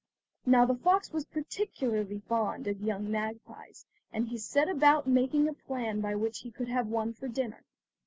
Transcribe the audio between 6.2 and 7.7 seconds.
he could have one for dinner.